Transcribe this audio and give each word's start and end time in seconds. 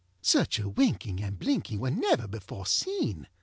Such 0.23 0.57
a 0.57 0.67
winking 0.67 1.21
and 1.21 1.37
blinking 1.37 1.79
were 1.79 1.91
never 1.91 2.27
before 2.27 2.65
seen. 2.65 3.27